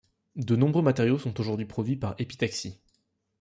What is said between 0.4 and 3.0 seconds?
nombreux matériaux sont aujourd'hui produits par épitaxie.